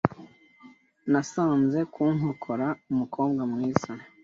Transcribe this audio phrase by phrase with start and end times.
[1.11, 3.91] Nasanze ku nkokora umukobwa mwiza.